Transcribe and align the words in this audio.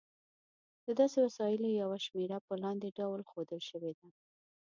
د 0.85 0.87
داسې 0.99 1.17
وسایلو 1.25 1.77
یوه 1.81 1.97
شمېره 2.05 2.37
په 2.47 2.53
لاندې 2.63 2.95
ډول 2.99 3.21
ښودل 3.29 3.61
شوې 3.69 3.91
ده. 3.99 4.07